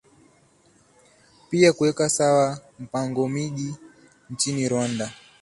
[1.49, 3.75] pia kuweka sawa mpango miji
[4.29, 5.13] nchini rwanda